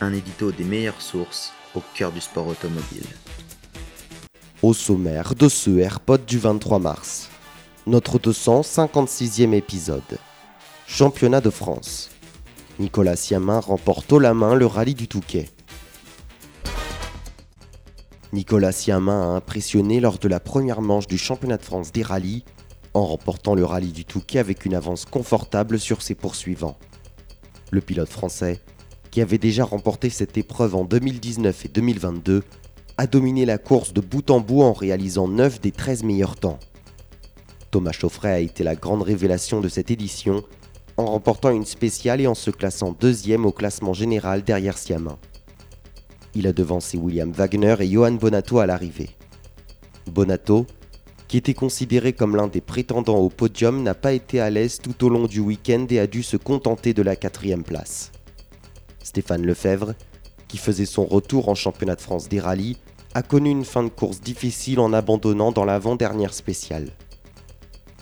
[0.00, 3.06] Un édito des meilleures sources au cœur du sport automobile.
[4.62, 7.28] Au sommaire de ce AirPod du 23 mars.
[7.86, 10.02] Notre 256e épisode.
[10.86, 12.10] Championnat de France.
[12.78, 15.48] Nicolas Siamin remporte haut la main le rallye du Touquet.
[18.32, 22.44] Nicolas Siamin a impressionné lors de la première manche du championnat de France des rallyes
[22.94, 26.78] en remportant le rallye du Touquet avec une avance confortable sur ses poursuivants.
[27.70, 28.60] Le pilote français,
[29.14, 32.42] qui avait déjà remporté cette épreuve en 2019 et 2022,
[32.96, 36.58] a dominé la course de bout en bout en réalisant 9 des 13 meilleurs temps.
[37.70, 40.42] Thomas Chauffret a été la grande révélation de cette édition
[40.96, 45.16] en remportant une spéciale et en se classant deuxième au classement général derrière Siamin.
[46.34, 49.10] Il a devancé William Wagner et Johan Bonato à l'arrivée.
[50.10, 50.66] Bonato,
[51.28, 55.04] qui était considéré comme l'un des prétendants au podium, n'a pas été à l'aise tout
[55.04, 58.10] au long du week-end et a dû se contenter de la quatrième place.
[59.04, 59.94] Stéphane Lefebvre,
[60.48, 62.78] qui faisait son retour en championnat de France des rallyes,
[63.14, 66.90] a connu une fin de course difficile en abandonnant dans l'avant-dernière spéciale.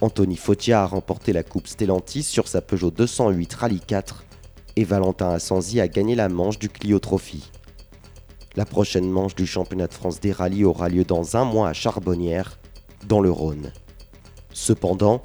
[0.00, 4.24] Anthony Fautia a remporté la Coupe Stellantis sur sa Peugeot 208 Rallye 4
[4.76, 7.50] et Valentin Assanzi a gagné la manche du Clio Trophy.
[8.56, 11.72] La prochaine manche du championnat de France des rallyes aura lieu dans un mois à
[11.72, 12.58] Charbonnières,
[13.06, 13.72] dans le Rhône.
[14.52, 15.22] Cependant,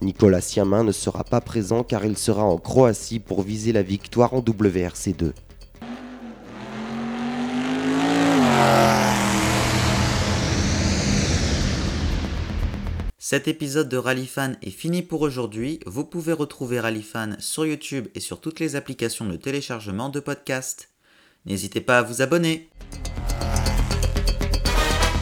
[0.00, 4.34] Nicolas Siamin ne sera pas présent car il sera en Croatie pour viser la victoire
[4.34, 5.32] en WRC2.
[13.18, 15.80] Cet épisode de Rallyfan est fini pour aujourd'hui.
[15.84, 20.88] Vous pouvez retrouver Rallyfan sur YouTube et sur toutes les applications de téléchargement de podcasts.
[21.44, 22.70] N'hésitez pas à vous abonner.